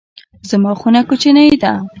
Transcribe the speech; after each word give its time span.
زما 0.49 0.71
خونه 0.81 0.99
کوچنۍ 1.09 1.49
ده 1.61 1.73